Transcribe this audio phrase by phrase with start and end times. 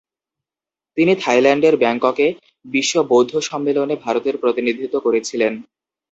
[0.97, 2.27] তিনি থাইল্যান্ডের ব্যাংককে
[2.65, 5.53] বিশ্ব বৌদ্ধ সম্মেলনে ভারতের প্রতিনিধিত্ব করেছিলেন।